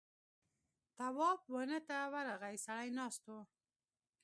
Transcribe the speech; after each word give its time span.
تواب 0.97 1.39
ونه 1.53 1.79
ته 1.87 1.97
ورغی 2.13 2.55
سړی 2.65 2.89
ناست 2.97 3.23
و. 3.29 3.35